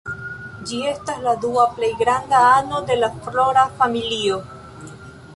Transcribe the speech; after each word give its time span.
Ĝi 0.69 0.77
estas 0.91 1.19
la 1.25 1.33
dua 1.43 1.65
plej 1.75 1.89
granda 1.99 2.39
ano 2.53 2.79
de 2.87 2.97
la 3.01 3.09
Flora 3.27 3.67
familio. 3.83 4.41